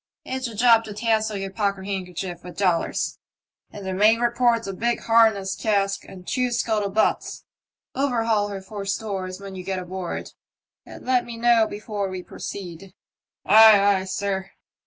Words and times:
"It's 0.25 0.47
a 0.47 0.55
job 0.55 0.83
to 0.85 0.95
tassel 0.95 1.37
your 1.37 1.51
pockethandkerchief 1.51 2.43
with 2.43 2.57
dollars, 2.57 3.19
and 3.69 3.85
the 3.85 3.93
mate 3.93 4.17
reports 4.19 4.65
a 4.65 4.73
big 4.73 5.01
harness 5.01 5.55
cask 5.55 6.03
and 6.05 6.27
two 6.27 6.49
scuttle 6.49 6.89
butts. 6.89 7.45
Overhaul 7.93 8.47
her 8.47 8.63
for 8.63 8.83
stores 8.83 9.39
when 9.39 9.53
ye 9.53 9.61
get 9.61 9.77
aboard, 9.77 10.31
and 10.87 11.05
let 11.05 11.23
me 11.23 11.37
know 11.37 11.67
before 11.67 12.09
we 12.09 12.23
proceed." 12.23 12.95
*'Ay, 13.45 13.95
ay, 13.99 14.03
sir." 14.05 14.49